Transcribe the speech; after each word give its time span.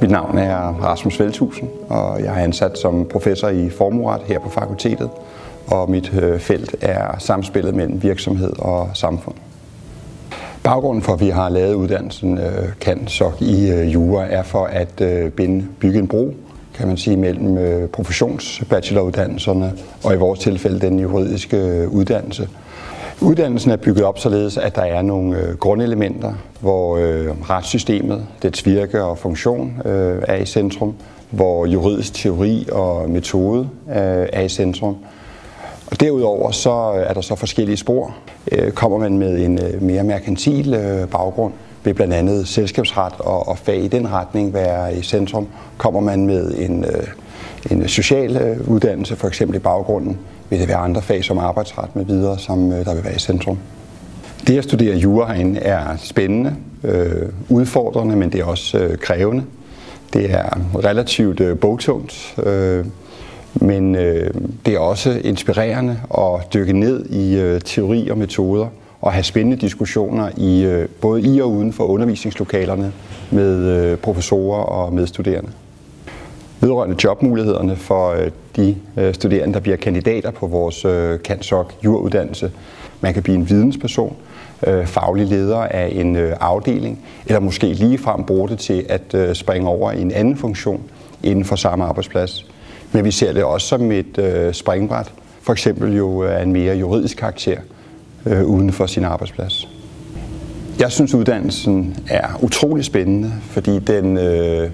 Mit 0.00 0.10
navn 0.10 0.38
er 0.38 0.56
Rasmus 0.58 1.20
Veldhusen, 1.20 1.68
og 1.88 2.20
jeg 2.20 2.40
er 2.40 2.44
ansat 2.44 2.78
som 2.78 3.06
professor 3.10 3.48
i 3.48 3.70
formueret 3.70 4.20
her 4.22 4.38
på 4.38 4.50
fakultetet. 4.50 5.10
Og 5.66 5.90
mit 5.90 6.14
øh, 6.14 6.38
felt 6.38 6.76
er 6.80 7.18
samspillet 7.18 7.74
mellem 7.74 8.02
virksomhed 8.02 8.52
og 8.58 8.90
samfund. 8.94 9.34
Baggrunden 10.62 11.02
for, 11.02 11.12
at 11.12 11.20
vi 11.20 11.28
har 11.28 11.48
lavet 11.48 11.74
uddannelsen 11.74 12.38
øh, 12.38 12.68
kan 12.80 13.08
så 13.08 13.30
i 13.40 13.70
øh, 13.70 13.94
jura, 13.94 14.26
er 14.26 14.42
for 14.42 14.64
at 14.64 15.02
binde, 15.32 15.66
bygge 15.78 15.98
en 15.98 16.08
bro, 16.08 16.34
kan 16.74 16.88
man 16.88 16.96
sige, 16.96 17.16
mellem 17.16 17.88
professionsbacheloruddannelserne 17.88 19.72
og 20.04 20.14
i 20.14 20.16
vores 20.16 20.40
tilfælde 20.40 20.80
den 20.80 21.00
juridiske 21.00 21.88
uddannelse. 21.90 22.48
Uddannelsen 23.20 23.70
er 23.70 23.76
bygget 23.76 24.04
op 24.04 24.18
således, 24.18 24.56
at 24.56 24.76
der 24.76 24.82
er 24.82 25.02
nogle 25.02 25.38
øh, 25.38 25.56
grundelementer, 25.56 26.34
hvor 26.60 26.96
øh, 26.96 27.26
retssystemet, 27.50 28.26
dets 28.42 28.66
virke 28.66 29.02
og 29.04 29.18
funktion 29.18 29.82
øh, 29.84 30.22
er 30.28 30.36
i 30.36 30.46
centrum, 30.46 30.94
hvor 31.30 31.66
juridisk 31.66 32.14
teori 32.14 32.66
og 32.72 33.10
metode 33.10 33.68
øh, 33.88 34.26
er 34.32 34.40
i 34.40 34.48
centrum. 34.48 34.96
Og 35.86 36.00
derudover 36.00 36.50
så 36.50 36.92
øh, 36.96 37.10
er 37.10 37.12
der 37.12 37.20
så 37.20 37.34
forskellige 37.34 37.76
spor. 37.76 38.14
Øh, 38.52 38.72
kommer 38.72 38.98
man 38.98 39.18
med 39.18 39.44
en 39.44 39.58
øh, 39.64 39.82
mere 39.82 40.04
merkantil 40.04 40.74
øh, 40.74 41.08
baggrund, 41.08 41.52
vil 41.84 41.94
blandt 41.94 42.14
andet 42.14 42.48
selskabsret 42.48 43.12
og, 43.18 43.48
og 43.48 43.58
fag 43.58 43.84
i 43.84 43.88
den 43.88 44.12
retning 44.12 44.54
være 44.54 44.96
i 44.96 45.02
centrum. 45.02 45.48
Kommer 45.78 46.00
man 46.00 46.26
med 46.26 46.54
en, 46.58 46.84
øh, 46.84 47.06
en 47.70 47.88
social 47.88 48.36
øh, 48.36 48.68
uddannelse, 48.68 49.16
for 49.16 49.28
eksempel 49.28 49.56
i 49.56 49.60
baggrunden, 49.60 50.18
vil 50.50 50.60
det 50.60 50.68
være 50.68 50.76
andre 50.76 51.02
fag 51.02 51.24
som 51.24 51.38
arbejdsret 51.38 51.96
med 51.96 52.04
videre, 52.04 52.38
som 52.38 52.72
øh, 52.72 52.84
der 52.84 52.94
vil 52.94 53.04
være 53.04 53.14
i 53.14 53.18
centrum. 53.18 53.58
Det 54.46 54.58
at 54.58 54.64
studere 54.64 54.96
jura 54.96 55.32
herinde 55.32 55.60
er 55.60 55.96
spændende, 55.96 56.56
øh, 56.84 57.28
udfordrende, 57.48 58.16
men 58.16 58.32
det 58.32 58.40
er 58.40 58.44
også 58.44 58.78
øh, 58.78 58.98
krævende. 58.98 59.44
Det 60.12 60.30
er 60.30 60.48
relativt 60.84 61.40
øh, 61.40 61.58
bogtungt, 61.58 62.34
øh, 62.46 62.84
men 63.54 63.94
øh, 63.94 64.30
det 64.66 64.74
er 64.74 64.78
også 64.78 65.20
inspirerende 65.24 65.98
at 66.18 66.54
dykke 66.54 66.72
ned 66.72 67.06
i 67.06 67.34
øh, 67.34 67.60
teori 67.60 68.08
og 68.08 68.18
metoder 68.18 68.66
og 69.00 69.12
have 69.12 69.22
spændende 69.22 69.56
diskussioner 69.56 70.30
i 70.36 70.62
øh, 70.64 70.88
både 71.00 71.22
i 71.22 71.40
og 71.40 71.50
uden 71.50 71.72
for 71.72 71.84
undervisningslokalerne 71.84 72.92
med 73.30 73.56
øh, 73.56 73.98
professorer 73.98 74.62
og 74.62 74.92
medstuderende 74.92 75.50
vedrørende 76.64 76.96
jobmulighederne 77.04 77.76
for 77.76 78.10
øh, 78.10 78.30
de 78.56 78.76
øh, 78.96 79.14
studerende, 79.14 79.54
der 79.54 79.60
bliver 79.60 79.76
kandidater 79.76 80.30
på 80.30 80.46
vores 80.46 80.84
øh, 80.84 81.18
CanSoc 81.18 81.66
juruddannelse. 81.84 82.52
Man 83.00 83.14
kan 83.14 83.22
blive 83.22 83.36
en 83.36 83.48
vidensperson, 83.48 84.16
faglig 84.84 85.26
leder 85.26 85.56
af 85.56 85.92
en 85.92 86.16
afdeling, 86.40 86.98
eller 87.26 87.40
måske 87.40 87.66
ligefrem 87.66 88.24
bruge 88.24 88.48
det 88.48 88.58
til 88.58 88.86
at 88.88 89.36
springe 89.36 89.68
over 89.68 89.92
i 89.92 90.00
en 90.00 90.12
anden 90.12 90.36
funktion 90.36 90.82
inden 91.22 91.44
for 91.44 91.56
samme 91.56 91.84
arbejdsplads. 91.84 92.46
Men 92.92 93.04
vi 93.04 93.10
ser 93.10 93.32
det 93.32 93.44
også 93.44 93.66
som 93.66 93.92
et 93.92 94.48
springbræt, 94.52 95.12
for 95.42 95.52
eksempel 95.52 95.96
jo 95.96 96.22
af 96.22 96.42
en 96.42 96.52
mere 96.52 96.76
juridisk 96.76 97.16
karakter 97.16 97.56
uden 98.26 98.72
for 98.72 98.86
sin 98.86 99.04
arbejdsplads. 99.04 99.68
Jeg 100.80 100.92
synes, 100.92 101.14
uddannelsen 101.14 101.96
er 102.10 102.38
utrolig 102.42 102.84
spændende, 102.84 103.32
fordi 103.50 103.78
den 103.78 104.18
øh, 104.18 104.70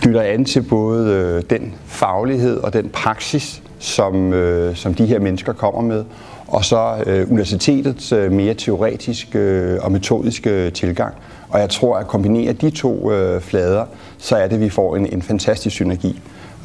knytter 0.00 0.20
an 0.20 0.44
til 0.44 0.62
både 0.62 1.10
øh, 1.10 1.42
den 1.50 1.74
faglighed 1.86 2.56
og 2.56 2.72
den 2.72 2.88
praksis, 2.88 3.62
som, 3.78 4.32
øh, 4.32 4.76
som 4.76 4.94
de 4.94 5.06
her 5.06 5.18
mennesker 5.18 5.52
kommer 5.52 5.80
med, 5.80 6.04
og 6.46 6.64
så 6.64 7.04
øh, 7.06 7.30
universitetets 7.30 8.12
øh, 8.12 8.32
mere 8.32 8.54
teoretiske 8.54 9.38
øh, 9.38 9.78
og 9.82 9.92
metodiske 9.92 10.70
tilgang. 10.70 11.14
Og 11.48 11.60
jeg 11.60 11.70
tror, 11.70 11.96
at 11.96 12.06
kombinere 12.06 12.52
de 12.52 12.70
to 12.70 13.12
øh, 13.12 13.40
flader, 13.40 13.84
så 14.18 14.36
er 14.36 14.46
det, 14.46 14.54
at 14.54 14.60
vi 14.60 14.68
får 14.68 14.96
en, 14.96 15.06
en 15.12 15.22
fantastisk 15.22 15.74
synergi. 15.74 16.20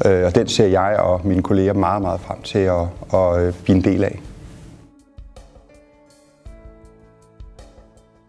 Øh, 0.06 0.24
og 0.24 0.34
den 0.34 0.48
ser 0.48 0.66
jeg 0.66 0.96
og 0.98 1.20
mine 1.24 1.42
kolleger 1.42 1.72
meget, 1.72 2.02
meget 2.02 2.20
frem 2.20 2.42
til 2.42 2.58
at, 2.58 2.82
at, 3.14 3.38
at 3.38 3.54
blive 3.64 3.76
en 3.76 3.84
del 3.84 4.04
af. 4.04 4.20